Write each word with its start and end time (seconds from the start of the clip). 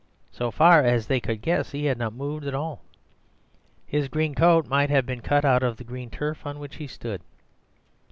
So 0.31 0.49
far 0.49 0.83
as 0.83 1.05
they 1.05 1.19
could 1.19 1.43
guess 1.43 1.69
he 1.73 1.85
had 1.85 1.99
not 1.99 2.13
moved 2.13 2.45
at 2.47 2.55
all. 2.55 2.81
His 3.85 4.07
green 4.07 4.33
coat 4.33 4.65
might 4.65 4.89
have 4.89 5.05
been 5.05 5.21
cut 5.21 5.45
out 5.45 5.61
of 5.61 5.77
the 5.77 5.83
green 5.83 6.09
turf 6.09 6.43
on 6.43 6.57
which 6.57 6.77
he 6.77 6.87
stood. 6.87 7.21